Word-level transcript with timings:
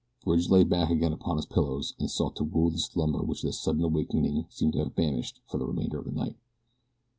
Bridge 0.23 0.49
lay 0.49 0.63
back 0.63 0.89
again 0.89 1.13
upon 1.13 1.37
his 1.37 1.45
pillows 1.45 1.93
and 1.99 2.09
sought 2.09 2.35
to 2.37 2.43
woo 2.43 2.71
the 2.71 2.79
slumber 2.79 3.21
which 3.21 3.43
the 3.43 3.53
sudden 3.53 3.83
awakening 3.83 4.47
seemed 4.49 4.73
to 4.73 4.79
have 4.79 4.95
banished 4.95 5.41
for 5.47 5.59
the 5.59 5.67
remainder 5.67 5.99
of 5.99 6.05
the 6.05 6.11
night. 6.11 6.37